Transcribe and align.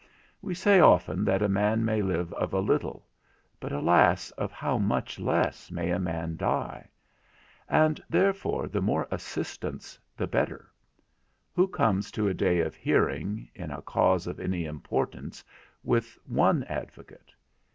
We 0.41 0.55
say 0.55 0.79
often 0.79 1.23
that 1.25 1.43
a 1.43 1.47
man 1.47 1.85
may 1.85 2.01
live 2.01 2.33
of 2.33 2.55
a 2.55 2.59
little; 2.59 3.05
but, 3.59 3.71
alas, 3.71 4.31
of 4.31 4.51
how 4.51 4.79
much 4.79 5.19
less 5.19 5.69
may 5.69 5.91
a 5.91 5.99
man 5.99 6.37
die? 6.37 6.89
And 7.69 8.01
therefore 8.09 8.67
the 8.67 8.81
more 8.81 9.07
assistants 9.11 9.99
the 10.17 10.25
better. 10.25 10.71
Who 11.53 11.67
comes 11.67 12.09
to 12.13 12.27
a 12.27 12.33
day 12.33 12.61
of 12.61 12.73
hearing, 12.73 13.47
in 13.53 13.69
a 13.69 13.83
cause 13.83 14.25
of 14.25 14.39
any 14.39 14.65
importance, 14.65 15.43
with 15.83 16.17
one 16.25 16.63
advocate? 16.63 17.31